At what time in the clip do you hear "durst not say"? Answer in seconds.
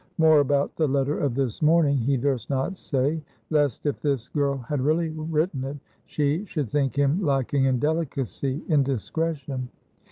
2.17-3.21